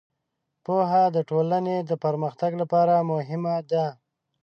[0.65, 3.85] پوهه د ټولنې د پرمختګ لپاره مهمه ده.